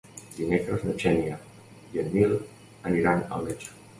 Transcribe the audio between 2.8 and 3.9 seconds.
aniran al metge.